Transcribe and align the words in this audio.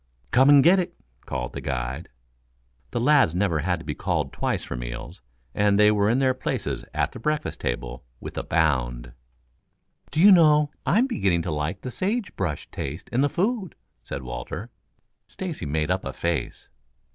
"Come 0.31 0.49
and 0.49 0.63
get 0.63 0.79
it!" 0.79 0.95
called 1.27 1.53
the 1.53 1.61
guide. 1.61 2.09
The 2.89 2.99
lads 2.99 3.35
never 3.35 3.59
had 3.59 3.77
to 3.77 3.85
be 3.85 3.93
called 3.93 4.33
twice 4.33 4.63
for 4.63 4.75
meals, 4.75 5.21
and 5.53 5.77
they 5.77 5.91
were 5.91 6.09
in 6.09 6.17
their 6.17 6.33
places 6.33 6.83
at 6.91 7.11
the 7.11 7.19
breakfast 7.19 7.59
table 7.59 8.03
with 8.19 8.35
a 8.35 8.41
bound. 8.41 9.11
"Do 10.09 10.19
you 10.19 10.31
know, 10.31 10.71
I'm 10.87 11.05
beginning 11.05 11.43
to 11.43 11.51
like 11.51 11.81
the 11.81 11.91
sage 11.91 12.35
brush 12.35 12.65
taste 12.71 13.09
in 13.09 13.21
the 13.21 13.29
food," 13.29 13.75
said 14.01 14.23
Walter. 14.23 14.71
Stacy 15.27 15.67
made 15.67 15.91
up 15.91 16.03
a 16.03 16.13
face. 16.13 16.67